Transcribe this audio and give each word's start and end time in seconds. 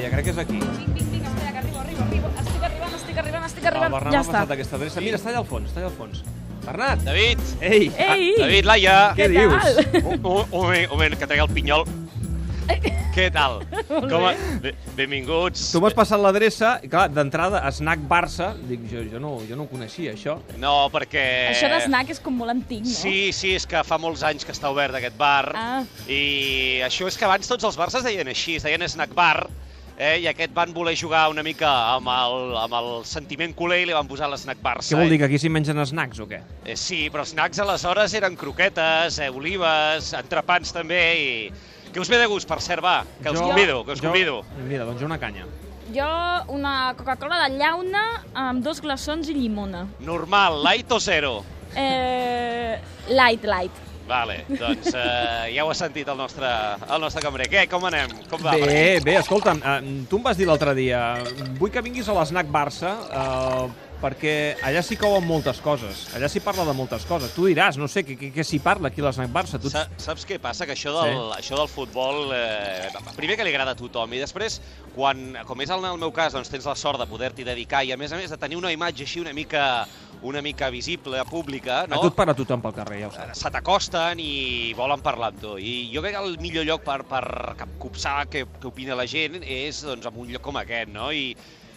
Laia, 0.00 0.10
crec 0.14 0.24
que 0.24 0.32
és 0.32 0.38
aquí. 0.40 0.56
Vinc, 0.56 0.94
vinc, 0.96 1.08
vinc, 1.12 1.26
espera, 1.28 1.50
que 1.52 1.58
arribo, 1.60 1.80
arribo, 1.82 2.04
arribo. 2.06 2.28
Estic 2.40 2.62
arribant, 2.64 2.94
estic 2.96 3.18
arribant, 3.20 3.44
estic 3.50 3.64
El 3.64 3.70
arribant. 3.74 3.92
Bernat 3.98 4.14
ja 4.14 4.20
m'ha 4.20 4.24
està. 4.24 4.32
passat 4.38 4.54
aquesta 4.56 4.78
adreça. 4.78 5.00
Mira, 5.04 5.18
està 5.20 5.28
allà 5.28 5.42
al 5.42 5.48
fons, 5.50 5.68
està 5.68 5.82
allà 5.82 5.90
al 5.90 5.96
fons. 5.98 6.22
Bernat! 6.64 7.02
David! 7.04 7.42
Ei! 7.60 7.90
Ei! 8.00 8.30
David, 8.38 8.64
Laia! 8.68 8.94
Què 9.18 9.26
Què 9.26 9.28
dius? 9.34 9.60
tal? 9.60 10.00
Un, 10.00 10.06
un, 10.06 10.14
un, 10.14 10.48
moment, 10.54 10.86
un 10.86 10.94
moment, 10.94 11.18
que 11.20 11.28
trec 11.28 11.42
el 11.44 11.52
pinyol. 11.52 11.84
Què 13.14 13.26
tal? 13.34 13.58
Com 13.90 14.24
a... 14.24 14.32
Be- 14.64 14.72
Benvinguts. 14.96 15.66
Tu 15.74 15.80
m'has 15.84 15.96
passat 15.98 16.20
l'adreça, 16.22 16.76
clar, 16.88 17.08
d'entrada, 17.12 17.60
Snack 17.74 18.04
Barça, 18.08 18.52
dic, 18.68 18.84
jo, 18.88 19.02
jo, 19.10 19.20
no, 19.20 19.34
jo 19.48 19.56
no 19.58 19.66
ho 19.66 19.70
coneixia, 19.72 20.14
això. 20.16 20.38
No, 20.62 20.74
perquè... 20.94 21.24
Això 21.52 21.68
d'snack 21.74 22.14
és 22.16 22.22
com 22.24 22.40
molt 22.40 22.54
antic, 22.56 22.86
no? 22.88 22.92
Sí, 22.96 23.32
sí, 23.36 23.52
és 23.58 23.66
que 23.68 23.82
fa 23.84 23.98
molts 24.00 24.22
anys 24.24 24.46
que 24.48 24.56
està 24.56 24.70
obert 24.72 24.96
aquest 24.96 25.18
bar. 25.20 25.50
Ah. 25.58 25.80
I 26.08 26.80
això 26.88 27.10
és 27.10 27.18
que 27.20 27.28
abans 27.28 27.50
tots 27.50 27.68
els 27.68 27.76
bars 27.80 27.98
es 28.00 28.06
deien 28.06 28.30
així, 28.32 28.56
es 28.60 28.68
deien 28.68 28.86
snack 28.88 29.12
bar, 29.18 29.48
eh? 30.00 30.16
i 30.24 30.28
aquest 30.30 30.54
van 30.56 30.72
voler 30.74 30.96
jugar 30.98 31.26
una 31.32 31.44
mica 31.46 31.68
amb 31.94 32.08
el, 32.10 32.54
amb 32.64 32.76
el 32.80 32.90
sentiment 33.08 33.52
culer 33.56 33.82
i 33.82 33.88
li 33.90 33.96
van 33.96 34.08
posar 34.08 34.30
l'snack 34.32 34.62
Barça. 34.64 34.88
Què 34.88 34.98
vol 34.98 35.12
dir, 35.12 35.18
eh? 35.18 35.22
que 35.22 35.28
aquí 35.28 35.40
s'hi 35.42 35.52
mengen 35.52 35.80
snacks 35.86 36.22
o 36.24 36.28
què? 36.30 36.40
Eh, 36.64 36.76
sí, 36.80 37.02
però 37.12 37.26
els 37.26 37.34
snacks 37.34 37.60
aleshores 37.62 38.16
eren 38.16 38.38
croquetes, 38.40 39.20
eh, 39.20 39.28
olives, 39.30 40.14
entrepans 40.18 40.72
també, 40.76 41.02
i... 41.20 41.34
Que 41.90 41.98
us 41.98 42.06
ve 42.06 42.20
de 42.20 42.28
gust, 42.30 42.46
per 42.46 42.60
cert, 42.62 42.84
va, 42.86 43.00
que 43.18 43.32
us 43.34 43.40
convido, 43.42 43.80
que 43.82 43.96
us 43.96 44.02
convido. 44.04 44.44
Mira, 44.68 44.84
doncs 44.86 45.02
jo 45.02 45.08
una 45.08 45.18
canya. 45.18 45.48
Jo, 45.90 46.06
una 46.54 46.94
Coca-Cola 46.94 47.40
de 47.42 47.58
llauna 47.58 48.04
amb 48.38 48.62
dos 48.62 48.78
glaçons 48.78 49.26
i 49.26 49.34
llimona. 49.34 49.88
Normal, 50.06 50.60
light 50.62 50.94
o 50.94 51.00
zero? 51.02 51.40
Eh, 51.74 52.78
light, 53.10 53.42
light. 53.42 53.89
Vale, 54.10 54.40
doncs 54.48 54.90
eh, 54.90 55.52
ja 55.54 55.64
ho 55.64 55.70
ha 55.70 55.76
sentit 55.78 56.08
el 56.10 56.18
nostre, 56.18 56.48
el 56.82 57.04
nostre 57.04 57.22
cambrer. 57.22 57.46
Què, 57.52 57.66
com 57.70 57.84
anem? 57.86 58.10
Com 58.30 58.42
va? 58.42 58.56
Bé, 58.58 58.98
bé, 59.06 59.14
escolta'm, 59.20 59.62
eh, 59.62 59.76
tu 60.10 60.18
em 60.18 60.26
vas 60.26 60.40
dir 60.40 60.48
l'altre 60.50 60.74
dia, 60.74 61.04
vull 61.60 61.70
que 61.70 61.84
vinguis 61.84 62.10
a 62.10 62.16
l'Snack 62.18 62.50
Barça, 62.50 62.96
eh, 63.06 63.86
perquè 64.00 64.34
allà 64.66 64.80
s'hi 64.82 64.96
couen 64.98 65.26
moltes 65.28 65.60
coses, 65.62 66.06
allà 66.16 66.28
s'hi 66.32 66.40
parla 66.42 66.64
de 66.66 66.74
moltes 66.76 67.04
coses. 67.08 67.30
Tu 67.36 67.50
diràs, 67.50 67.78
no 67.78 67.86
sé, 67.90 68.02
què, 68.06 68.32
què, 68.34 68.44
s'hi 68.46 68.58
parla 68.64 68.90
aquí 68.90 69.04
a 69.04 69.06
l'Snack 69.10 69.32
Barça? 69.34 69.60
Tu... 69.60 69.70
Sa 69.72 69.84
saps 70.00 70.26
què 70.26 70.40
passa? 70.42 70.66
Que 70.66 70.74
això 70.74 70.94
del, 70.96 71.14
sí. 71.14 71.40
això 71.44 71.60
del 71.60 71.70
futbol, 71.70 72.32
eh, 72.34 72.90
primer 73.18 73.38
que 73.38 73.46
li 73.46 73.54
agrada 73.54 73.76
a 73.76 73.78
tothom, 73.78 74.16
i 74.16 74.22
després, 74.22 74.58
quan, 74.96 75.36
com 75.46 75.62
és 75.62 75.70
el, 75.70 75.86
el 75.92 76.00
meu 76.00 76.14
cas, 76.16 76.34
doncs 76.34 76.50
tens 76.50 76.66
la 76.66 76.76
sort 76.80 76.98
de 77.00 77.06
poder-t'hi 77.10 77.46
dedicar 77.46 77.84
i, 77.86 77.94
a 77.94 78.00
més 78.00 78.10
a 78.10 78.18
més, 78.20 78.32
de 78.32 78.40
tenir 78.40 78.58
una 78.58 78.72
imatge 78.74 79.06
així 79.06 79.22
una 79.22 79.36
mica, 79.36 79.84
una 80.22 80.42
mica 80.42 80.68
visible, 80.70 81.22
pública, 81.30 81.86
no? 81.88 81.96
A 81.96 82.02
tu 82.02 82.10
et 82.10 82.16
para 82.16 82.34
tothom 82.36 82.62
pel 82.64 82.74
carrer, 82.76 83.00
ja 83.02 83.08
ho 83.08 83.14
saps. 83.14 83.40
se 83.40 83.50
t'acosten 83.54 84.20
i 84.20 84.74
volen 84.76 85.00
parlar 85.04 85.32
amb 85.32 85.40
tu. 85.40 85.54
I 85.58 85.88
jo 85.94 86.02
crec 86.04 86.16
que 86.16 86.24
el 86.24 86.36
millor 86.42 86.66
lloc 86.68 86.84
per, 86.84 87.00
per 87.08 87.24
copsar 87.80 88.26
què, 88.30 88.44
què 88.60 88.68
opina 88.68 88.98
la 88.98 89.08
gent 89.10 89.40
és 89.42 89.82
doncs, 89.86 90.06
en 90.06 90.20
un 90.20 90.30
lloc 90.32 90.44
com 90.44 90.60
aquest, 90.60 90.92
no? 90.92 91.10
I, 91.12 91.32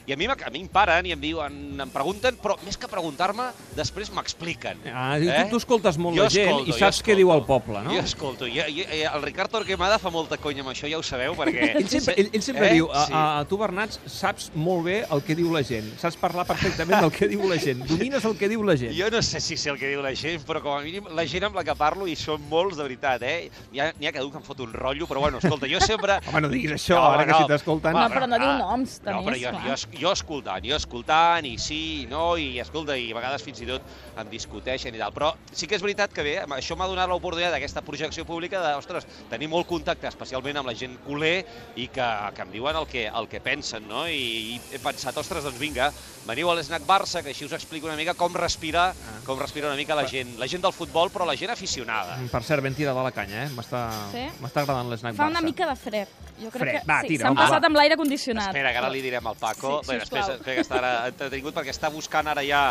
i 0.07 0.13
a 0.13 0.17
mi, 0.19 0.27
a 0.27 0.49
mi 0.51 0.61
em 0.63 0.67
paren 0.71 1.05
i 1.07 1.13
em 1.15 1.21
diuen, 1.21 1.55
em 1.81 1.91
pregunten, 1.93 2.35
però 2.41 2.57
més 2.65 2.77
que 2.79 2.89
preguntar-me, 2.91 3.49
després 3.77 4.11
m'expliquen. 4.11 4.81
Ah, 4.91 5.15
tu, 5.21 5.29
tu 5.53 5.61
escoltes 5.61 5.97
molt 6.01 6.17
Jo 6.17 6.25
la 6.27 6.29
gent 6.33 6.49
escolto, 6.49 6.69
i 6.75 6.79
saps 6.79 7.01
què 7.05 7.15
diu 7.19 7.31
el 7.33 7.43
poble, 7.47 7.81
no? 7.85 7.93
Jo 7.95 8.03
escolto. 8.03 8.47
Jo, 8.51 8.65
jo, 8.67 8.83
eh, 8.89 9.03
el 9.07 9.23
Ricard 9.23 9.51
Torquemada 9.53 9.99
fa 10.01 10.11
molta 10.13 10.37
conya 10.41 10.63
amb 10.65 10.73
això, 10.73 10.89
ja 10.91 10.99
ho 10.99 11.03
sabeu, 11.05 11.35
perquè... 11.39 11.69
Ell 11.79 11.87
sempre, 11.91 12.15
ell, 12.19 12.29
ell 12.33 12.43
sempre 12.45 12.67
Eh? 12.69 12.73
diu, 12.77 12.87
a, 12.91 13.03
a, 13.11 13.23
a 13.41 13.45
tu, 13.49 13.57
Bernat, 13.59 13.95
saps 14.09 14.49
molt 14.55 14.85
bé 14.87 14.97
el 15.11 15.23
que 15.25 15.35
diu 15.35 15.51
la 15.53 15.61
gent. 15.67 15.87
Saps 16.01 16.15
parlar 16.19 16.45
perfectament 16.49 16.99
del 17.03 17.11
que 17.13 17.27
diu 17.31 17.43
la 17.49 17.57
gent. 17.61 17.83
Domines 17.89 18.23
el 18.27 18.35
que 18.39 18.47
diu 18.51 18.63
la 18.67 18.75
gent. 18.79 18.93
Jo 18.97 19.09
no 19.13 19.21
sé 19.25 19.39
si 19.43 19.57
sé 19.59 19.71
el 19.71 19.79
que 19.81 19.89
diu 19.91 20.01
la 20.03 20.13
gent, 20.19 20.43
però 20.47 20.61
com 20.63 20.77
a 20.77 20.81
mínim 20.83 21.07
la 21.15 21.25
gent 21.29 21.47
amb 21.47 21.55
la 21.59 21.63
que 21.67 21.75
parlo, 21.79 22.07
i 22.07 22.15
són 22.19 22.43
molts, 22.51 22.77
de 22.79 22.83
veritat, 22.87 23.23
eh? 23.27 23.49
N'hi 23.71 23.81
ha, 23.83 23.89
ha 23.91 24.13
que 24.15 24.19
diu 24.23 24.31
que 24.33 24.39
em 24.41 24.45
fot 24.47 24.59
un 24.65 24.73
rotllo, 24.73 25.07
però 25.09 25.23
bueno, 25.23 25.39
escolta, 25.43 25.67
jo 25.71 25.79
sempre... 25.83 26.19
Home, 26.29 26.41
no 26.45 26.51
diguis 26.51 26.75
això, 26.77 26.95
No, 26.99 27.11
ara 27.15 27.25
que 27.27 27.31
no. 27.35 27.41
si 27.43 27.51
t'escolten... 27.53 27.95
No, 27.97 28.05
però 28.13 28.27
no 28.29 28.39
diu 28.41 28.53
noms, 28.61 28.97
No, 29.03 29.05
també, 29.09 29.25
però 29.27 29.39
jo, 29.43 29.53
jo, 29.67 29.77
jo 29.99 30.11
escoltant, 30.11 30.63
jo 30.65 30.75
escoltant, 30.75 31.45
i 31.45 31.57
sí, 31.61 31.79
i 32.03 32.05
no, 32.09 32.35
i 32.39 32.59
escolta, 32.61 32.95
i 32.97 33.11
a 33.11 33.15
vegades 33.17 33.43
fins 33.45 33.61
i 33.63 33.67
tot 33.69 33.81
em 34.19 34.29
discuteixen 34.31 34.95
i 34.95 34.99
tal. 35.01 35.13
Però 35.15 35.31
sí 35.51 35.67
que 35.69 35.75
és 35.77 35.83
veritat 35.85 36.13
que 36.13 36.23
bé, 36.25 36.35
això 36.57 36.77
m'ha 36.79 36.87
donat 36.89 37.09
l'oportunitat 37.11 37.53
d'aquesta 37.55 37.81
projecció 37.85 38.25
pública 38.25 38.61
de, 38.63 38.73
ostres, 38.79 39.07
tenir 39.31 39.49
molt 39.51 39.67
contacte, 39.69 40.07
especialment 40.09 40.57
amb 40.61 40.69
la 40.71 40.75
gent 40.77 40.97
culer, 41.05 41.43
i 41.75 41.87
que, 41.93 42.07
que 42.35 42.45
em 42.45 42.51
diuen 42.53 42.75
el 42.79 42.87
que, 42.89 43.05
el 43.07 43.29
que 43.31 43.41
pensen, 43.43 43.87
no? 43.87 44.05
I, 44.07 44.57
I 44.57 44.59
he 44.75 44.81
pensat, 44.83 45.17
ostres, 45.21 45.43
doncs 45.45 45.59
vinga, 45.61 45.91
veniu 46.27 46.49
a 46.51 46.57
l'Snac 46.57 46.85
Barça, 46.89 47.21
que 47.23 47.33
així 47.33 47.45
us 47.45 47.53
explico 47.57 47.87
una 47.89 47.97
mica 47.99 48.13
com 48.17 48.33
respira, 48.35 48.89
com 49.27 49.39
respira 49.41 49.67
una 49.71 49.77
mica 49.79 49.95
la 49.95 50.07
gent, 50.09 50.37
la 50.41 50.47
gent 50.47 50.63
del 50.63 50.73
futbol, 50.73 51.11
però 51.13 51.25
la 51.29 51.35
gent 51.39 51.51
aficionada. 51.53 52.17
Per 52.31 52.43
cert, 52.43 52.63
ben 52.63 52.75
tirada 52.75 53.03
la 53.03 53.11
canya, 53.15 53.45
eh? 53.45 53.49
M'està 53.53 53.83
Sí? 54.13 54.27
m'està 54.41 54.61
agradant 54.63 54.89
l'Snack 54.91 55.15
Fa 55.15 55.25
Barça. 55.27 55.33
una 55.37 55.41
mica 55.41 55.67
de 55.69 55.75
fred. 55.75 56.07
Jo 56.39 56.49
crec 56.49 56.63
Fred, 56.63 56.79
que 56.81 56.89
va, 56.89 56.97
sí, 57.03 57.11
tira, 57.13 57.27
s'han 57.27 57.37
passat 57.37 57.67
amb 57.67 57.77
l'aire 57.77 57.97
condicionat. 57.99 58.49
Espera, 58.49 58.71
que 58.73 58.81
ara 58.81 58.89
li 58.93 59.03
direm 59.05 59.27
al 59.29 59.37
Paco. 59.39 59.77
Sí, 59.83 59.91
Bé, 59.91 59.99
després, 60.01 60.31
espera 60.33 60.55
que 60.57 60.65
estarà 60.65 60.91
entretingut 61.11 61.55
perquè 61.55 61.73
està 61.75 61.91
buscant 61.93 62.27
ara 62.31 62.43
ja 62.47 62.63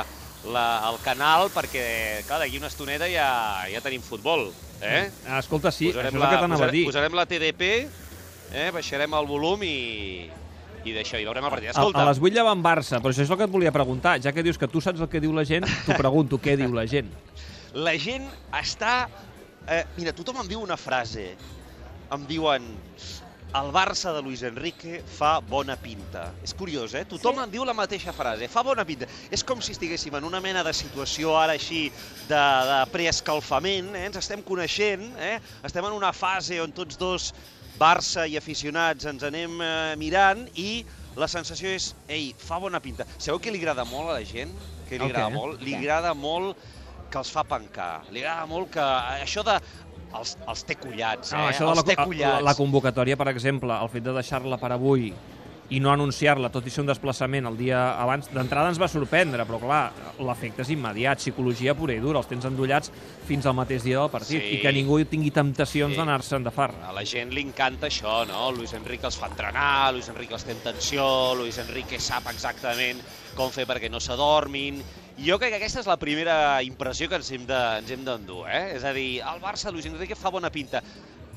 la, 0.50 0.66
el 0.90 0.98
canal 1.04 1.48
perquè, 1.54 1.86
clar, 2.26 2.40
d'aquí 2.42 2.58
una 2.58 2.70
estoneta 2.72 3.08
ja, 3.10 3.28
ja 3.70 3.82
tenim 3.84 4.02
futbol. 4.02 4.48
Eh? 4.82 5.06
Ah, 5.28 5.38
Escolta, 5.38 5.70
sí, 5.70 5.92
això 5.92 6.02
és 6.02 6.10
posarem, 6.10 6.18
el 6.18 6.26
que 6.26 6.40
t'anava 6.42 6.54
a 6.54 6.58
posarem, 6.58 6.74
dir. 6.74 6.84
posarem 6.90 7.18
la 7.20 7.26
TDP, 7.30 7.70
eh? 8.50 8.68
baixarem 8.74 9.14
el 9.20 9.30
volum 9.30 9.62
i, 9.62 9.76
i 10.82 10.96
d'això, 10.96 11.20
i 11.22 11.28
veurem 11.28 11.46
el 11.46 11.54
partit. 11.54 11.70
A, 11.70 11.76
Escolta, 11.76 12.02
a 12.02 12.10
les 12.10 12.18
8 12.18 12.34
ja 12.34 12.46
va 12.48 12.56
en 12.58 12.64
Barça, 12.66 12.98
però 12.98 13.14
això 13.14 13.22
és 13.22 13.30
el 13.30 13.38
que 13.38 13.46
et 13.46 13.54
volia 13.54 13.72
preguntar. 13.74 14.16
Ja 14.24 14.34
que 14.34 14.42
dius 14.42 14.58
que 14.58 14.66
tu 14.66 14.82
saps 14.82 15.00
el 15.00 15.10
que 15.12 15.22
diu 15.22 15.34
la 15.36 15.46
gent, 15.46 15.68
t'ho 15.86 15.94
pregunto, 15.98 16.42
què 16.42 16.58
diu 16.58 16.74
la 16.74 16.88
gent? 16.90 17.14
la 17.86 17.94
gent 18.00 18.26
està... 18.58 19.06
Eh, 19.70 19.84
mira, 19.94 20.10
tothom 20.10 20.42
em 20.42 20.48
diu 20.50 20.60
una 20.60 20.74
frase. 20.76 21.36
Em 22.12 22.24
diuen 22.26 22.66
el 23.54 23.70
Barça 23.72 24.14
de 24.14 24.22
Luis 24.22 24.42
Enrique 24.42 25.02
fa 25.04 25.40
bona 25.44 25.76
pinta. 25.76 26.30
És 26.42 26.54
curiós, 26.56 26.94
eh? 26.94 27.04
Tothom 27.04 27.36
Sí. 27.42 27.50
diu 27.52 27.64
la 27.64 27.74
mateixa 27.76 28.12
frase, 28.12 28.48
fa 28.48 28.62
bona 28.62 28.84
pinta. 28.84 29.06
És 29.30 29.44
com 29.44 29.60
si 29.60 29.72
estiguéssim 29.72 30.14
en 30.16 30.24
una 30.24 30.40
mena 30.40 30.62
de 30.64 30.72
situació 30.72 31.36
ara 31.36 31.52
així 31.52 31.90
de, 32.28 32.34
de 32.34 32.78
preescalfament, 32.92 33.94
eh? 33.94 34.06
ens 34.06 34.16
estem 34.16 34.42
coneixent, 34.42 35.04
eh? 35.18 35.38
estem 35.62 35.84
en 35.84 35.92
una 35.92 36.12
fase 36.12 36.60
on 36.60 36.72
tots 36.72 36.96
dos, 36.96 37.32
Barça 37.78 38.26
i 38.28 38.36
aficionats, 38.36 39.06
ens 39.08 39.22
anem 39.24 39.60
eh, 39.60 39.94
mirant 39.96 40.44
i 40.60 40.84
la 41.16 41.26
sensació 41.26 41.70
és, 41.72 41.94
ei, 42.06 42.34
fa 42.38 42.58
bona 42.60 42.78
pinta. 42.80 43.06
Sabeu 43.18 43.40
què 43.40 43.50
li 43.50 43.58
agrada 43.58 43.84
molt 43.88 44.10
a 44.12 44.18
la 44.20 44.24
gent? 44.28 44.52
Què 44.88 44.98
li 44.98 45.04
El 45.06 45.10
agrada 45.10 45.30
molt? 45.32 45.60
Li 45.64 45.74
agrada 45.74 46.12
molt 46.14 46.56
que 47.10 47.18
els 47.18 47.30
fa 47.32 47.42
pencar. 47.44 48.04
Li 48.12 48.22
agrada 48.22 48.46
molt 48.46 48.70
que 48.76 48.84
això 49.24 49.42
de 49.44 49.56
els, 50.18 50.36
els 50.48 50.64
té 50.68 50.76
collats, 50.76 51.32
eh? 51.32 51.36
Ah, 51.36 51.48
això 51.50 51.68
de 51.70 51.76
els 51.78 51.84
té 51.84 51.94
la, 51.96 52.02
la, 52.02 52.06
collats. 52.08 52.44
la 52.50 52.54
convocatòria, 52.54 53.16
per 53.16 53.28
exemple, 53.28 53.72
el 53.82 53.88
fet 53.88 54.02
de 54.04 54.12
deixar-la 54.12 54.58
per 54.58 54.72
avui 54.72 55.12
i 55.72 55.78
no 55.80 55.88
anunciar-la, 55.88 56.50
tot 56.52 56.66
i 56.66 56.70
ser 56.70 56.82
un 56.82 56.88
desplaçament 56.90 57.46
el 57.48 57.54
dia 57.56 57.78
abans, 57.96 58.26
d'entrada 58.28 58.68
ens 58.68 58.76
va 58.82 58.88
sorprendre, 58.92 59.46
però 59.48 59.56
clar, 59.62 59.92
l'efecte 60.20 60.60
és 60.66 60.72
immediat, 60.74 61.16
psicologia 61.22 61.72
pura 61.74 61.94
i 61.94 62.00
dura, 62.02 62.18
els 62.20 62.28
tens 62.28 62.44
endollats 62.44 62.90
fins 63.24 63.46
al 63.48 63.54
mateix 63.56 63.82
dia 63.86 63.98
del 64.02 64.10
partit, 64.12 64.42
Sí. 64.42 64.58
i 64.58 64.60
que 64.60 64.72
ningú 64.72 64.98
tingui 65.08 65.30
temptacions 65.30 65.94
Sí. 65.94 65.96
d'anar-se'n 65.96 66.44
de 66.44 66.50
far. 66.50 66.74
A 66.84 66.92
la 66.92 67.04
gent 67.08 67.32
li 67.32 67.40
encanta 67.40 67.86
això, 67.86 68.26
no? 68.28 68.50
Luis 68.52 68.74
Enrique 68.74 69.06
els 69.06 69.16
fa 69.16 69.28
entrenar, 69.32 69.94
Luis 69.94 70.08
Enrique 70.10 70.34
els 70.34 70.44
té 70.44 70.52
en 70.52 70.58
tensió, 70.60 71.34
Luis 71.36 71.56
Enrique 71.56 71.98
sap 71.98 72.28
exactament 72.28 73.00
com 73.34 73.48
fer 73.50 73.64
perquè 73.66 73.88
no 73.90 73.98
s'adormin. 74.00 74.82
Jo 75.22 75.36
crec 75.38 75.52
que 75.52 75.58
aquesta 75.60 75.78
és 75.82 75.86
la 75.86 75.94
primera 76.02 76.34
impressió 76.66 77.06
que 77.08 77.18
ens 77.20 77.28
hem 77.30 77.44
de- 77.46 77.96
d'endur, 78.04 78.40
eh? 78.50 78.74
És 78.76 78.84
a 78.84 78.92
dir, 78.92 79.20
el 79.20 79.40
Barça, 79.40 79.70
Luis 79.70 79.86
Enrique 79.86 80.16
fa 80.18 80.30
bona 80.34 80.50
pinta 80.50 80.82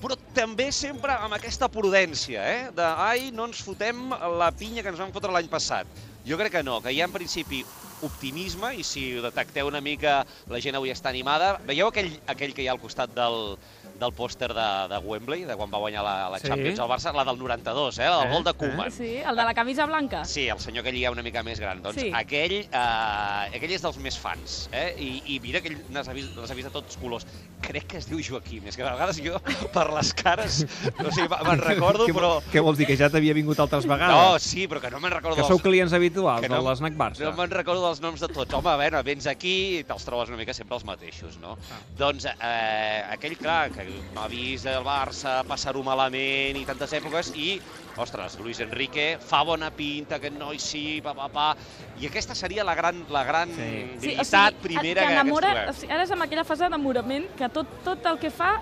però 0.02 0.18
també 0.36 0.72
sempre 0.76 1.14
amb 1.14 1.34
aquesta 1.38 1.70
prudència, 1.72 2.42
eh? 2.44 2.72
De, 2.76 2.84
ai, 2.84 3.30
no 3.32 3.46
ens 3.48 3.62
fotem 3.64 4.10
la 4.40 4.52
pinya 4.52 4.84
que 4.84 4.90
ens 4.92 5.00
vam 5.00 5.14
fotre 5.16 5.32
l'any 5.32 5.48
passat. 5.50 5.88
Jo 6.22 6.38
crec 6.38 6.52
que 6.52 6.64
no, 6.64 6.82
que 6.82 6.92
hi 6.92 7.00
ha 7.02 7.06
en 7.08 7.14
principi 7.14 7.64
optimisme 8.04 8.74
i 8.76 8.84
si 8.84 9.06
ho 9.18 9.24
detecteu 9.24 9.68
una 9.68 9.82
mica 9.82 10.26
la 10.52 10.60
gent 10.60 10.76
avui 10.76 10.92
està 10.92 11.10
animada. 11.10 11.56
Veieu 11.64 11.88
aquell, 11.88 12.12
aquell 12.28 12.54
que 12.54 12.62
hi 12.66 12.68
ha 12.68 12.74
al 12.76 12.82
costat 12.84 13.14
del, 13.16 13.56
del 14.00 14.12
pòster 14.14 14.50
de, 14.54 14.66
de 14.92 14.98
Wembley, 15.06 15.46
de 15.48 15.56
quan 15.56 15.72
va 15.72 15.80
guanyar 15.80 16.04
la, 16.04 16.16
la 16.30 16.40
Sí. 16.40 16.48
Champions 16.50 16.80
al 16.84 16.90
Barça, 16.90 17.14
la 17.16 17.24
del 17.24 17.38
92, 17.40 17.98
eh? 18.00 18.10
la 18.10 18.18
del 18.20 18.28
Eh, 18.28 18.34
gol 18.34 18.44
de 18.44 18.50
eh. 18.52 18.58
Koeman. 18.60 18.92
Sí, 18.92 19.12
el 19.18 19.36
de 19.40 19.44
la 19.48 19.54
camisa 19.54 19.86
blanca. 19.86 20.26
Sí, 20.26 20.48
el 20.50 20.60
senyor 20.60 20.84
que 20.84 20.92
hi 20.96 21.06
ha 21.06 21.12
una 21.12 21.24
mica 21.24 21.44
més 21.44 21.60
gran. 21.60 21.82
Doncs 21.82 22.02
Sí. 22.02 22.12
aquell, 22.14 22.58
eh, 22.66 23.56
aquell 23.56 23.72
és 23.72 23.82
dels 23.82 23.98
més 24.04 24.18
fans. 24.20 24.70
Eh? 24.72 24.96
I, 25.00 25.10
I 25.36 25.40
mira 25.40 25.62
que 25.62 25.70
ell 25.72 25.78
les 25.96 26.08
ha, 26.08 26.14
vist, 26.14 26.36
les 26.36 26.52
ha 26.52 26.58
vist 26.58 26.68
de 26.68 26.74
tots 26.76 26.98
colors. 27.02 27.26
Crec 27.66 27.88
que 27.88 27.98
es 27.98 28.10
diu 28.10 28.20
Joaquim. 28.22 28.68
És 28.68 28.76
que 28.76 28.84
a 28.84 28.92
vegades 28.94 29.22
jo, 29.24 29.40
per 29.74 29.88
les 29.94 30.12
cares, 30.14 30.66
no 31.00 31.12
sé, 31.16 31.28
me'n 31.30 31.64
recordo, 31.72 32.06
però... 32.12 32.34
Què 32.52 32.62
vols 32.62 32.78
dir, 32.78 32.86
que 32.92 32.98
ja 33.00 33.10
t'havia 33.10 33.34
vingut 33.34 33.60
altres 33.64 33.88
vegades? 33.88 34.16
No, 34.16 34.38
sí, 34.44 34.68
però 34.68 34.82
que 34.84 34.92
no 34.92 35.00
me'n 35.00 35.16
recordo 35.16 35.38
que 35.40 35.48
sou 35.48 35.56
dels... 35.58 35.64
clients 35.70 35.94
habituals 35.96 36.42
que 36.44 36.50
de 36.52 36.56
no- 36.56 36.62
l'Snac 36.68 36.94
Barça. 37.00 37.24
No 37.24 37.32
me'n 37.40 37.50
recordo 37.56 37.88
dels 37.88 38.02
noms 38.04 38.20
de 38.20 38.28
tots. 38.28 38.54
Home, 38.60 38.70
a 38.70 38.76
veure, 38.84 39.02
vens 39.08 39.26
aquí 39.32 39.56
i 39.80 39.84
te'ls 39.88 40.04
trobes 40.06 40.30
una 40.30 40.38
mica 40.38 40.54
sempre 40.54 40.76
els 40.76 40.86
mateixos, 40.86 41.40
no? 41.42 41.56
Ah. 41.72 41.80
Doncs 41.98 42.28
eh, 42.36 43.02
aquell, 43.16 43.38
clar, 43.40 43.70
que 43.72 43.85
m'ha 44.16 44.28
vist 44.32 44.66
el 44.72 44.84
Barça 44.86 45.40
passar-ho 45.48 45.82
malament 45.84 46.58
i 46.60 46.66
tantes 46.68 46.94
èpoques 46.98 47.32
i, 47.36 47.60
ostres, 47.98 48.38
Luis 48.40 48.60
Enrique 48.64 49.18
fa 49.24 49.44
bona 49.48 49.70
pinta, 49.72 50.18
aquest 50.20 50.38
noi 50.40 50.60
sí, 50.60 51.02
pa, 51.04 51.14
pa, 51.18 51.28
pa... 51.32 51.48
I 52.00 52.08
aquesta 52.10 52.36
seria 52.36 52.64
la 52.68 52.76
gran, 52.76 53.06
la 53.10 53.24
gran 53.24 53.50
Sí. 53.56 53.70
debilitat 54.02 54.56
primera 54.64 55.02
que 55.02 55.08
que, 55.08 55.14
que 55.14 55.14
ens 55.14 55.22
enamora, 55.22 55.52
trobem. 55.52 55.70
o 55.70 55.74
sigui, 55.80 55.94
ara 55.94 56.04
és 56.04 56.12
en 56.12 56.22
aquella 56.22 56.44
fase 56.44 56.64
d'enamorament 56.66 57.28
que 57.38 57.50
tot, 57.50 57.68
tot 57.86 58.06
el 58.12 58.20
que 58.20 58.32
fa 58.32 58.58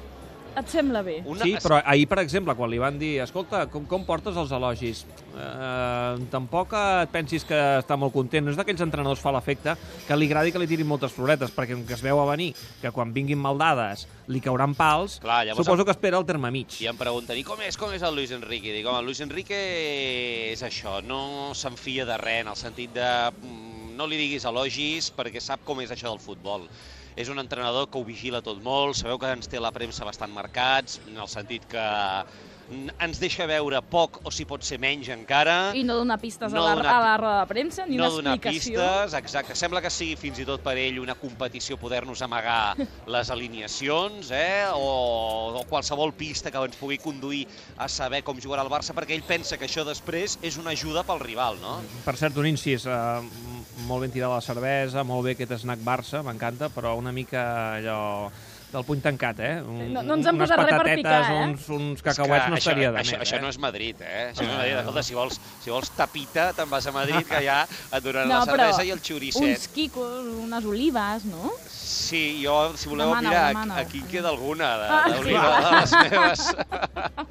et 0.59 0.69
sembla 0.71 1.01
bé. 1.05 1.17
Una, 1.25 1.43
Sí, 1.43 1.55
però 1.63 1.79
ahir, 1.81 2.07
per 2.09 2.19
exemple, 2.21 2.55
quan 2.55 2.69
li 2.71 2.79
van 2.81 2.97
dir 3.01 3.17
escolta, 3.23 3.65
com, 3.71 3.85
com 3.89 4.05
portes 4.07 4.37
els 4.39 4.53
elogis? 4.55 5.03
Eh, 5.33 6.25
tampoc 6.33 6.75
et 6.77 7.11
pensis 7.13 7.45
que 7.47 7.59
està 7.79 7.97
molt 7.99 8.13
content. 8.13 8.45
No 8.45 8.53
és 8.53 8.59
d'aquells 8.59 8.83
entrenadors 8.85 9.23
fa 9.23 9.33
l'efecte 9.35 9.75
que 10.07 10.17
li 10.17 10.29
agradi 10.29 10.53
que 10.53 10.61
li 10.61 10.69
tirin 10.69 10.89
moltes 10.89 11.15
floretes, 11.15 11.53
perquè 11.55 11.77
com 11.77 11.85
que 11.89 11.97
es 11.97 12.03
veu 12.05 12.21
a 12.21 12.27
venir 12.29 12.51
que 12.81 12.91
quan 12.93 13.13
vinguin 13.15 13.41
maldades 13.41 14.07
li 14.31 14.39
cauran 14.43 14.75
pals, 14.77 15.19
Clar, 15.23 15.43
llavors 15.49 15.65
suposo 15.65 15.85
que 15.85 15.91
espera 15.95 16.19
el 16.21 16.25
terme 16.29 16.51
mig. 16.53 16.79
I 16.81 16.87
em 16.91 16.97
pregunten, 16.99 17.37
i 17.39 17.43
com 17.43 17.59
és, 17.65 17.77
com 17.79 17.91
és 17.95 18.05
el 18.05 18.15
Luis 18.15 18.31
Enrique? 18.31 18.71
Dic, 18.75 18.87
home, 18.87 19.01
el 19.01 19.09
Luis 19.09 19.19
Enrique 19.25 19.59
és 20.53 20.63
això, 20.63 21.01
no 21.03 21.51
s'enfia 21.57 22.05
de 22.07 22.17
res, 22.21 22.43
en 22.45 22.53
el 22.53 22.59
sentit 22.59 22.93
de 22.95 23.09
mm, 23.31 23.93
no 23.97 24.07
li 24.09 24.17
diguis 24.19 24.45
elogis 24.49 25.11
perquè 25.13 25.41
sap 25.43 25.63
com 25.67 25.81
és 25.83 25.91
això 25.93 26.11
del 26.11 26.21
futbol. 26.23 26.67
És 27.15 27.29
un 27.29 27.41
entrenador 27.41 27.87
que 27.91 27.99
ho 27.99 28.05
vigila 28.07 28.41
tot 28.45 28.61
molt, 28.65 28.97
sabeu 28.97 29.19
que 29.21 29.29
ens 29.35 29.49
té 29.51 29.61
la 29.61 29.71
premsa 29.75 30.07
bastant 30.07 30.33
marcats, 30.33 30.99
en 31.05 31.19
el 31.21 31.29
sentit 31.29 31.67
que 31.69 31.85
ens 32.73 33.19
deixa 33.21 33.45
veure 33.49 33.79
poc 33.85 34.19
o 34.25 34.31
si 34.33 34.45
pot 34.49 34.63
ser 34.65 34.79
menys 34.81 35.09
encara. 35.13 35.71
I 35.77 35.83
no 35.87 35.95
donar 35.99 36.19
pistes 36.21 36.51
No 36.53 36.61
a, 36.63 36.65
la, 36.69 36.75
donar 36.75 36.93
a 36.93 37.01
la 37.03 37.17
roda 37.21 37.39
de 37.41 37.47
premsa, 37.51 37.85
ni 37.85 37.97
no 37.97 38.07
una 38.07 38.15
donar 38.15 38.35
explicació. 38.37 38.79
pistes, 38.79 39.15
exacte. 39.19 39.55
Sembla 39.59 39.81
que 39.83 39.91
sigui 39.93 40.15
fins 40.19 40.39
i 40.43 40.45
tot 40.47 40.63
per 40.65 40.75
ell 40.81 40.99
una 41.01 41.15
competició 41.19 41.77
poder-nos 41.81 42.21
amagar 42.25 42.75
les 43.15 43.31
alineacions, 43.33 44.31
eh? 44.31 44.65
o, 44.73 45.53
o 45.59 45.63
qualsevol 45.69 46.13
pista 46.17 46.51
que 46.51 46.61
ens 46.63 46.77
pugui 46.79 46.97
conduir 47.01 47.45
a 47.77 47.87
saber 47.87 48.23
com 48.23 48.39
jugarà 48.39 48.63
el 48.65 48.71
Barça, 48.73 48.95
perquè 48.95 49.15
ell 49.17 49.25
pensa 49.27 49.57
que 49.57 49.67
això 49.69 49.85
després 49.87 50.37
és 50.41 50.57
una 50.57 50.71
ajuda 50.73 51.03
pel 51.07 51.21
rival, 51.23 51.59
no? 51.61 51.79
Per 52.05 52.15
cert, 52.19 52.37
un 52.41 52.47
incís, 52.49 52.87
eh, 52.87 53.51
molt 53.87 54.05
ben 54.05 54.13
tirada 54.13 54.37
la 54.39 54.45
cervesa, 54.45 55.03
molt 55.03 55.25
bé 55.27 55.35
aquest 55.37 55.59
snack 55.63 55.83
Barça, 55.85 56.23
m'encanta, 56.25 56.69
però 56.73 56.95
una 56.99 57.11
mica 57.11 57.43
allò 57.77 58.01
del 58.73 58.83
puny 58.87 59.01
tancat, 59.05 59.39
eh? 59.39 59.53
Un, 59.61 59.93
No- 59.93 60.01
no 60.03 60.17
ens 60.17 60.27
han 60.27 60.37
posat 60.41 60.59
res 60.63 60.73
per 60.73 60.95
picar, 60.97 61.19
eh? 61.31 61.43
uns, 61.45 61.67
uns 61.69 62.01
cacauets 62.05 62.49
no 62.49 62.57
estaria 62.59 62.91
de 62.91 62.99
això, 63.03 63.19
més, 63.19 63.27
això 63.27 63.37
eh? 63.37 63.41
no 63.45 63.51
és 63.53 63.59
Madrid, 63.61 64.01
eh? 64.01 64.23
Això 64.31 64.43
no 64.43 64.49
és 64.51 64.57
Madrid. 64.57 64.79
Escolta, 64.81 65.03
si 65.03 65.13
vols, 65.19 65.39
si 65.63 65.69
vols 65.73 65.91
tapita, 65.97 66.49
te'n 66.57 66.69
vas 66.73 66.87
a 66.89 66.95
Madrid, 66.95 67.21
que 67.29 67.43
ja 67.45 67.61
et 67.69 68.03
donaran 68.03 68.29
No, 68.33 68.41
la 68.41 68.49
però 68.51 68.67
cervesa 68.71 68.83
i 68.89 68.91
el 68.95 69.01
xuricet. 69.05 69.41
uns 69.43 69.67
quicos, 69.73 70.25
unes 70.43 70.65
olives, 70.65 71.25
no? 71.29 71.53
Sí, 71.93 72.41
jo, 72.43 72.71
si 72.75 72.89
voleu, 72.89 73.09
Demana-ho, 73.11 73.29
mira, 73.29 73.47
demana-ho. 73.49 73.79
aquí 73.79 73.99
en 73.99 74.07
queda 74.07 74.29
alguna 74.29 74.69
de, 74.77 74.87
Ah, 74.89 75.03
d'oliva 75.13 75.49
de 75.61 75.71
les 75.79 75.91
meves. 76.03 76.55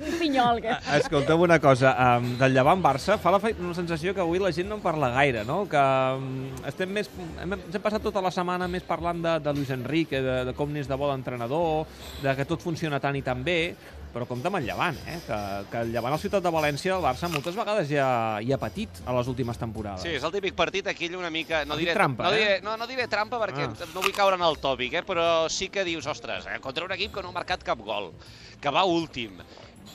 Un 0.03 0.19
pinyol, 0.21 0.61
que... 0.63 0.77
Escolteu 0.99 1.41
una 1.43 1.59
cosa, 1.63 1.93
um, 2.19 2.29
del 2.39 2.55
Llevant 2.55 2.83
Barça 2.85 3.17
fa 3.21 3.33
la, 3.35 3.41
fe- 3.43 3.55
la 3.59 3.75
sensació 3.75 4.15
que 4.15 4.23
avui 4.23 4.39
la 4.43 4.53
gent 4.55 4.69
no 4.71 4.77
en 4.79 4.85
parla 4.85 5.11
gaire, 5.17 5.43
no? 5.49 5.63
Que 5.71 5.83
um, 6.17 6.47
estem 6.69 6.91
més, 6.95 7.11
hem, 7.43 7.57
ens 7.59 7.75
hem 7.75 7.83
passat 7.85 8.03
tota 8.05 8.23
la 8.25 8.31
setmana 8.35 8.69
més 8.71 8.87
parlant 8.87 9.21
de, 9.25 9.35
de 9.45 9.55
Luis 9.57 9.71
Enrique, 9.75 10.21
de, 10.23 10.37
de 10.51 10.55
com 10.59 10.71
n'és 10.73 10.89
de 10.91 10.99
bo 11.01 11.11
d'entrenador, 11.37 11.87
de 12.23 12.37
que 12.37 12.45
tot 12.45 12.61
funciona 12.63 13.01
tan 13.01 13.17
i 13.17 13.23
tan 13.25 13.43
bé, 13.45 13.75
però 14.13 14.27
compte 14.29 14.49
amb 14.51 14.59
el 14.59 14.67
Llevant, 14.69 14.97
eh? 15.09 15.19
Que, 15.27 15.37
que 15.71 15.81
el 15.87 15.93
Llevant 15.93 16.13
a 16.13 16.17
la 16.17 16.21
ciutat 16.21 16.43
de 16.45 16.51
València, 16.53 16.97
el 16.99 17.03
Barça, 17.05 17.31
moltes 17.33 17.57
vegades 17.57 17.89
ja 17.89 18.39
hi 18.45 18.53
ha 18.53 18.59
patit 18.61 19.01
a 19.09 19.15
les 19.17 19.29
últimes 19.33 19.57
temporades. 19.59 20.03
Sí, 20.05 20.13
és 20.19 20.25
el 20.29 20.35
típic 20.35 20.55
partit 20.59 20.87
aquell 20.93 21.17
una 21.17 21.31
mica... 21.33 21.63
No 21.65 21.79
diré, 21.81 21.95
trampa, 21.97 22.27
no, 22.29 22.35
eh? 22.35 22.43
diré, 22.43 22.59
no, 22.67 22.77
no 22.77 22.87
diré 22.91 23.09
trampa 23.09 23.41
perquè 23.41 23.65
Ah. 23.65 23.89
no 23.95 24.03
vull 24.03 24.13
caure 24.13 24.37
en 24.37 24.43
el 24.45 24.59
tòpic, 24.61 24.99
eh? 25.01 25.03
però 25.07 25.49
sí 25.49 25.71
que 25.73 25.85
dius, 25.85 26.07
ostres, 26.07 26.45
eh? 26.47 26.61
contra 26.61 26.85
un 26.85 26.93
equip 26.93 27.15
que 27.15 27.23
no 27.23 27.33
ha 27.33 27.37
marcat 27.41 27.65
cap 27.65 27.81
gol, 27.81 28.13
que 28.61 28.71
va 28.71 28.85
últim, 28.85 29.41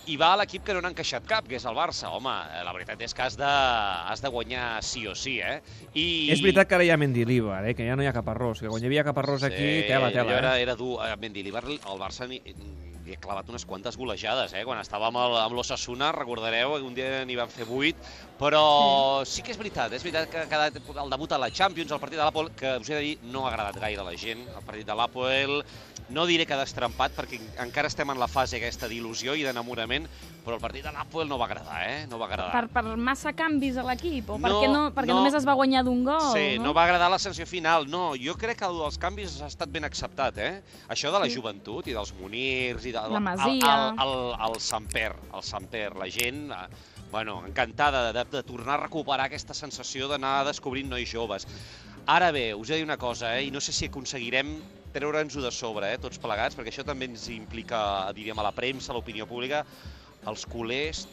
i 0.07 0.16
va 0.19 0.34
a 0.34 0.38
l'equip 0.42 0.63
que 0.63 0.74
no 0.75 0.81
n'ha 0.84 0.92
encaixat 0.94 1.25
cap, 1.28 1.48
que 1.48 1.57
és 1.60 1.66
el 1.68 1.75
Barça. 1.75 2.12
Home, 2.16 2.31
eh, 2.56 2.63
la 2.63 2.74
veritat 2.75 3.01
és 3.04 3.13
que 3.13 3.25
has 3.25 3.38
de, 3.39 3.48
has 3.48 4.22
de 4.24 4.31
guanyar 4.31 4.81
sí 4.84 5.06
o 5.07 5.16
sí, 5.16 5.38
eh? 5.44 5.62
I... 5.94 6.30
És 6.31 6.42
veritat 6.44 6.69
que 6.69 6.78
ara 6.80 6.88
hi 6.88 6.92
ha 6.94 6.98
Mendilibar, 6.98 7.63
eh? 7.68 7.75
que 7.75 7.88
ja 7.88 7.95
no 7.95 8.04
hi 8.06 8.10
ha 8.10 8.16
cap 8.16 8.28
arròs, 8.34 8.62
que 8.63 8.72
quan 8.72 8.84
hi 8.84 8.89
havia 8.89 9.04
cap 9.07 9.18
arròs 9.24 9.44
aquí, 9.48 9.84
tela, 9.88 10.12
tela. 10.16 10.38
Era, 10.38 10.56
Eh? 10.57 10.63
era 10.68 10.75
dur. 10.80 11.01
A 11.04 11.16
Mendilibar, 11.19 11.63
el 11.68 12.00
Barça 12.00 12.28
ni, 12.28 12.42
li 13.07 13.15
ha 13.15 13.19
clavat 13.24 13.48
unes 13.50 13.63
quantes 13.65 13.95
golejades, 13.98 14.54
eh? 14.54 14.65
Quan 14.68 14.80
estava 14.83 15.07
amb, 15.07 15.18
el- 15.24 15.38
amb 15.39 15.56
l'Ossassuna, 15.56 16.12
recordareu, 16.12 16.75
un 16.86 16.94
dia 16.98 17.24
n'hi 17.25 17.38
van 17.39 17.50
fer 17.50 17.65
8, 17.65 17.95
però 18.38 19.24
sí. 19.25 19.42
que 19.42 19.51
és 19.56 19.57
veritat, 19.57 19.94
és 19.98 20.04
veritat 20.04 20.30
que 20.30 20.45
cada, 20.51 20.68
el 20.69 21.09
debut 21.09 21.31
a 21.31 21.39
la 21.42 21.50
Champions, 21.50 21.92
el 21.92 22.00
partit 22.04 22.19
de 22.19 22.25
l'Apol, 22.27 22.51
que 22.56 22.75
us 22.77 22.89
he 22.89 22.95
de 23.00 23.01
dir, 23.01 23.18
no 23.31 23.45
ha 23.48 23.51
agradat 23.54 23.80
gaire 23.81 24.01
a 24.04 24.07
la 24.12 24.15
gent, 24.18 24.44
el 24.48 24.63
partit 24.68 24.86
de 24.88 24.95
l'Apoel, 24.95 25.62
no 26.09 26.24
diré 26.30 26.45
que 26.48 26.56
destrampat, 26.56 27.12
perquè 27.18 27.39
encara 27.63 27.89
estem 27.92 28.07
en 28.13 28.19
la 28.21 28.30
fase 28.31 28.56
aquesta 28.62 28.88
d'il·lusió 28.88 29.33
i 29.36 29.42
d'enamorament, 29.44 30.06
però 30.45 30.56
el 30.56 30.62
partit 30.63 30.86
de 30.86 30.92
l'Apoel 30.95 31.27
no 31.27 31.36
va 31.38 31.50
agradar, 31.50 31.81
eh? 31.83 32.06
No 32.07 32.15
va 32.21 32.30
agradar. 32.30 32.53
Per, 32.53 32.69
per 32.71 32.95
massa 32.95 33.33
canvis 33.36 33.75
a 33.75 33.83
l'equip? 33.83 34.30
O 34.31 34.38
No, 34.38 34.45
perquè, 34.48 34.69
no, 34.71 34.83
perquè 34.95 35.12
no. 35.12 35.18
només 35.19 35.36
es 35.36 35.44
va 35.48 35.57
guanyar 35.60 35.83
d'un 35.83 36.06
gol? 36.07 36.30
Sí, 36.31 36.56
no? 36.57 36.69
no 36.69 36.74
va 36.77 36.86
agradar 36.86 37.10
la 37.12 37.19
sanció 37.19 37.44
final. 37.45 37.89
No, 37.92 38.13
jo 38.15 38.38
crec 38.39 38.62
que 38.62 38.69
el 38.69 38.77
dels 38.80 38.95
canvis 39.01 39.42
ha 39.42 39.50
estat 39.51 39.68
ben 39.74 39.83
acceptat, 39.83 40.38
eh? 40.39 40.62
Això 40.88 41.12
de 41.12 41.19
la 41.19 41.27
Sí. 41.27 41.36
joventut 41.36 41.88
i 41.92 41.98
dels 41.98 42.13
Munirs 42.15 42.86
i 42.88 42.94
de, 43.04 43.14
La 43.14 43.20
Masia. 43.20 43.74
El, 43.74 44.00
el, 44.06 44.14
el, 44.18 44.36
el 44.50 44.62
Samper, 44.62 45.12
el 45.34 45.44
Samper, 45.44 45.90
la 45.96 46.10
gent, 46.12 46.52
eh, 46.52 46.56
bueno, 47.12 47.44
encantada 47.48 48.12
de, 48.12 48.24
de, 48.24 48.44
tornar 48.44 48.80
a 48.80 48.84
recuperar 48.86 49.28
aquesta 49.28 49.56
sensació 49.58 50.10
d'anar 50.12 50.42
descobrint 50.48 50.90
nois 50.92 51.10
joves. 51.10 51.48
Ara 52.08 52.32
bé, 52.32 52.54
us 52.56 52.70
he 52.70 52.78
de 52.78 52.82
dir 52.82 52.88
una 52.88 52.98
cosa, 52.98 53.36
eh? 53.38 53.48
i 53.48 53.52
no 53.52 53.60
sé 53.60 53.74
si 53.76 53.88
aconseguirem 53.92 54.58
treure'ns-ho 54.96 55.44
de 55.44 55.52
sobre, 55.52 55.92
eh? 55.94 56.02
tots 56.02 56.20
plegats, 56.24 56.56
perquè 56.56 56.72
això 56.72 56.86
també 56.88 57.10
ens 57.12 57.28
implica, 57.34 57.80
diríem, 58.16 58.40
a 58.40 58.48
la 58.48 58.54
premsa, 58.56 58.94
a 58.94 58.98
l'opinió 58.98 59.28
pública, 59.28 59.64
els 60.28 60.46
culers 60.48 61.06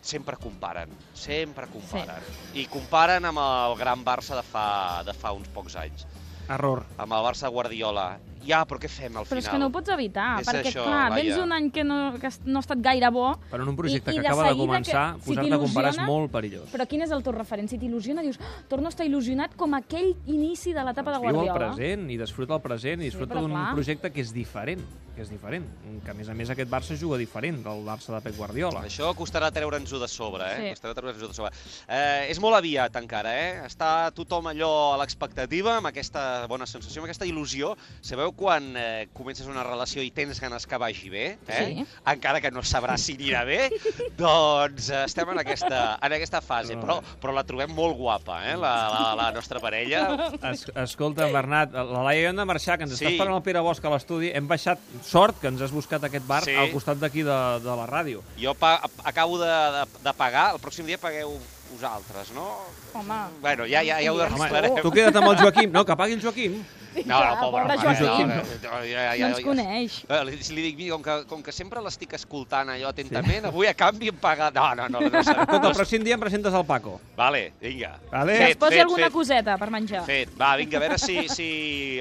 sempre 0.00 0.36
comparen, 0.40 0.90
sempre 1.14 1.68
comparen. 1.70 2.24
I 2.56 2.66
comparen 2.72 3.28
amb 3.28 3.40
el 3.42 3.76
gran 3.78 4.04
Barça 4.04 4.38
de 4.38 4.44
fa, 4.46 5.02
de 5.06 5.14
fa 5.16 5.32
uns 5.36 5.48
pocs 5.54 5.76
anys, 5.76 6.06
Error. 6.48 6.84
amb 6.96 7.12
el 7.12 7.24
Barça 7.26 7.48
de 7.48 7.54
Guardiola. 7.54 8.08
Ja, 8.42 8.64
però 8.66 8.78
què 8.80 8.88
fem 8.88 9.16
al 9.16 9.24
Però 9.24 9.36
final? 9.36 9.42
és 9.44 9.48
que 9.50 9.58
no 9.58 9.66
ho 9.66 9.70
pots 9.70 9.88
evitar, 9.90 10.40
És 10.40 10.46
perquè, 10.48 10.70
això, 10.70 10.84
clar, 10.84 11.10
Laia. 11.10 11.22
vens 11.22 11.38
un 11.42 11.52
any 11.52 11.70
que 11.70 11.84
no, 11.84 12.14
que 12.18 12.28
no 12.46 12.58
ha 12.58 12.64
estat 12.64 12.78
gaire 12.80 13.10
bo, 13.10 13.34
Però 13.50 13.62
en 13.62 13.68
un 13.68 13.76
projecte 13.76 14.10
I- 14.10 14.14
i 14.14 14.16
que 14.16 14.22
de 14.22 14.28
acaba 14.28 14.42
de 14.44 14.48
seguida 14.50 14.66
començar, 14.72 15.04
si 15.20 15.26
posar-te 15.28 15.54
a 15.54 15.58
comparar 15.58 15.90
és 15.90 15.98
molt 16.06 16.30
perillós. 16.32 16.70
però 16.72 16.86
quin 16.88 17.02
és 17.02 17.10
el 17.10 17.22
teu 17.22 17.32
referent? 17.32 17.68
Si 17.68 17.78
t'il·lusiona, 17.78 18.22
dius, 18.22 18.38
ah, 18.40 18.62
torno 18.68 18.86
a 18.86 18.90
estar 18.90 19.04
il·lusionat 19.06 19.54
com 19.56 19.74
aquell 19.74 20.14
inici 20.26 20.72
de 20.72 20.82
l'etapa 20.84 21.10
de 21.12 21.18
Doncs 21.18 21.32
viu 21.32 21.40
el 21.40 21.46
Guardiola. 21.48 21.74
present 21.76 22.10
i 22.10 22.16
disfruta 22.16 22.54
el 22.54 22.60
present 22.62 23.00
i 23.00 23.04
Sí, 23.04 23.10
disfruta 23.10 23.34
però 23.34 23.40
d'un 23.42 23.74
projecte 23.74 24.10
que 24.10 24.20
és 24.22 24.32
diferent, 24.32 24.80
que 25.14 25.22
és 25.22 25.28
diferent, 25.30 25.66
que 26.04 26.10
a 26.10 26.14
més 26.14 26.28
a 26.30 26.34
més 26.34 26.48
aquest 26.48 26.70
Barça 26.70 26.96
juga 26.96 27.18
diferent 27.18 27.62
del 27.62 27.84
Barça 27.84 28.14
de 28.14 28.20
Pep 28.22 28.36
Guardiola. 28.36 28.80
Això 28.86 29.14
costarà 29.14 29.50
treure'ns-ho 29.52 29.98
de 29.98 30.08
sobre, 30.08 30.44
eh? 30.44 30.56
Sí. 30.74 30.80
Costarà 30.80 30.94
treure'ns-ho 30.94 31.28
de 31.28 31.34
sobre. 31.34 31.50
Eh, 31.88 32.28
és 32.30 32.40
molt 32.40 32.56
aviat 32.56 32.94
encara, 32.96 33.34
eh? 33.36 33.62
Està 33.66 34.10
tothom 34.14 34.46
allò 34.46 34.94
a 34.94 34.96
l'expectativa, 34.98 35.76
amb 35.76 35.86
aquesta 35.88 36.46
bona 36.46 36.64
sensació, 36.64 37.02
amb 37.02 37.10
aquesta 37.10 37.26
il·lusió. 37.26 37.76
Sabeu 38.00 38.29
quan 38.36 38.70
eh, 38.76 39.08
comences 39.16 39.46
una 39.50 39.62
relació 39.66 40.02
i 40.02 40.10
tens 40.14 40.40
ganes 40.40 40.66
que 40.66 40.78
vagi 40.80 41.10
bé, 41.10 41.24
eh? 41.48 41.60
Sí. 41.60 41.84
Encara 42.12 42.40
que 42.40 42.50
no 42.50 42.62
sabràs 42.66 43.02
si 43.04 43.14
anirà 43.18 43.44
bé, 43.48 43.70
doncs 44.18 44.90
eh, 44.90 45.04
estem 45.06 45.30
en 45.32 45.40
aquesta, 45.42 45.98
en 46.02 46.14
aquesta 46.16 46.40
fase. 46.44 46.76
Però, 46.80 46.98
però 47.20 47.34
la 47.36 47.44
trobem 47.46 47.72
molt 47.76 47.96
guapa, 47.98 48.40
eh? 48.50 48.56
La, 48.60 48.72
la, 48.92 49.04
la 49.18 49.28
nostra 49.36 49.60
parella. 49.62 50.04
Es, 50.50 50.66
escolta, 50.74 51.26
Bernat, 51.32 51.72
la 51.74 52.04
Laia 52.06 52.26
i 52.26 52.28
hem 52.30 52.38
de 52.40 52.46
marxar, 52.48 52.78
que 52.80 52.86
ens 52.88 52.96
Sí. 52.96 53.04
està 53.04 53.14
esperant 53.14 53.36
el 53.38 53.44
Pere 53.46 53.62
Bosch 53.64 53.84
a 53.86 53.92
l'estudi. 53.94 54.32
Hem 54.36 54.48
baixat, 54.50 54.80
sort 55.06 55.38
que 55.40 55.48
ens 55.52 55.62
has 55.62 55.72
buscat 55.72 56.04
aquest 56.04 56.26
bar 56.28 56.42
Sí. 56.44 56.54
al 56.58 56.72
costat 56.74 56.98
d'aquí 57.00 57.22
de, 57.26 57.38
de 57.64 57.76
la 57.80 57.86
ràdio. 57.88 58.24
Jo 58.40 58.54
pa 58.58 58.76
acabo 59.04 59.38
de, 59.40 59.48
de, 59.78 59.86
de 60.04 60.12
pagar, 60.18 60.50
el 60.54 60.60
pròxim 60.62 60.86
dia 60.88 60.98
pagueu 61.00 61.36
vosaltres, 61.70 62.32
no? 62.34 62.48
Home, 62.94 63.20
Bueno, 63.40 63.64
ja, 63.70 63.82
ja, 63.86 64.00
ja 64.02 64.12
ho 64.12 64.20
arreglarem. 64.20 64.76
Tu 64.82 64.90
queda't 64.90 65.16
amb 65.22 65.30
el 65.32 65.36
Joaquim. 65.44 65.70
No, 65.72 65.84
que 65.86 65.96
pagui 65.96 66.14
el 66.18 66.22
Joaquim. 66.22 66.60
No, 67.06 67.20
no, 67.22 67.34
pobre, 67.38 67.62
pobre 67.70 67.94
Joaquim. 68.00 68.26
no, 68.28 68.34
no, 68.34 68.78
ja, 68.82 69.02
ja, 69.14 69.18
no 69.20 69.26
ens 69.28 69.36
ja, 69.38 69.44
coneix. 69.46 69.98
Eh, 70.10 70.24
Li, 70.26 70.32
li 70.56 70.62
dic, 70.64 70.76
mira, 70.80 70.96
com 70.96 71.02
que, 71.04 71.14
com 71.30 71.42
que 71.46 71.52
sempre 71.54 71.78
l'estic 71.84 72.16
escoltant 72.18 72.72
allò 72.74 72.88
atentament, 72.90 73.46
avui 73.46 73.68
a 73.70 73.74
canvi 73.78 74.08
em 74.10 74.16
paga... 74.18 74.48
No, 74.50 74.64
no, 74.74 74.88
no. 74.90 75.00
no, 75.04 75.20
serà- 75.22 75.44
Escolta, 75.46 75.60
no, 75.62 75.70
el 75.70 75.76
pròxim 75.78 76.02
dia 76.02 76.16
em 76.18 76.20
presentes 76.24 76.52
el 76.52 76.64
Paco. 76.66 76.96
Vale, 77.16 77.52
vinga. 77.62 77.92
Vale? 78.10 78.32
Que 78.34 78.42
Fet, 78.48 78.50
es 78.50 78.58
posi 78.64 78.74
fet, 78.74 78.82
alguna 78.82 79.04
fet. 79.06 79.12
coseta 79.14 79.56
per 79.62 79.70
menjar. 79.70 80.02
Fet. 80.04 80.34
Va, 80.40 80.56
vinga, 80.58 80.80
a 80.80 80.82
veure 80.82 80.98
si, 80.98 81.28
si 81.30 81.48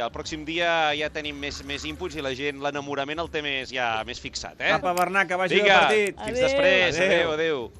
el 0.02 0.10
pròxim 0.10 0.42
dia 0.50 0.72
ja 0.98 1.12
tenim 1.14 1.38
més, 1.38 1.62
més 1.70 1.86
inputs 1.86 2.18
i 2.18 2.26
la 2.26 2.34
gent 2.34 2.58
l'enamorament 2.66 3.22
el 3.22 3.30
té 3.30 3.44
més, 3.46 3.70
ja 3.70 3.92
més 4.10 4.18
fixat, 4.20 4.58
eh? 4.58 4.74
Apa, 4.80 4.96
Bernat, 4.98 5.30
que 5.30 5.38
vagi 5.38 5.54
bé 5.54 5.62
el 5.62 5.68
Vinga, 5.68 5.80
partit. 5.86 6.18
fins 6.18 6.34
Adéu. 6.34 6.48
després. 6.48 6.98
Adéu. 6.98 7.06
Adéu, 7.14 7.32
adéu. 7.38 7.72